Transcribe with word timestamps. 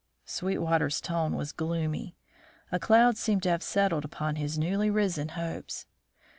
Sweetwater's 0.25 0.99
tone 0.99 1.35
was 1.35 1.51
gloomy; 1.51 2.15
a 2.71 2.79
cloud 2.79 3.17
seemed 3.17 3.43
to 3.43 3.51
have 3.51 3.61
settled 3.61 4.03
upon 4.03 4.37
his 4.37 4.57
newly 4.57 4.89
risen 4.89 5.27
hopes. 5.29 5.85